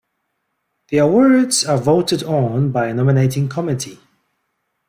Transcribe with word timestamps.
The 0.87 0.97
awards 0.97 1.63
are 1.63 1.77
voted 1.77 2.23
on 2.23 2.71
by 2.71 2.87
a 2.87 2.93
nominating 2.95 3.47
committee. 3.47 3.99